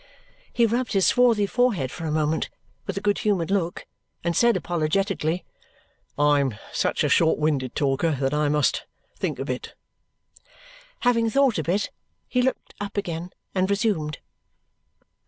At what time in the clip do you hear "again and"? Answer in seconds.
12.97-13.69